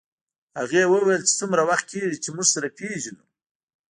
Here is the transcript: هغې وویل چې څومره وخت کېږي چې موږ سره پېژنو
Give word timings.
هغې 0.59 0.83
وویل 0.91 1.21
چې 1.27 1.33
څومره 1.39 1.61
وخت 1.69 1.85
کېږي 1.91 2.17
چې 2.23 2.29
موږ 2.35 2.47
سره 2.53 2.67
پېژنو 2.77 3.23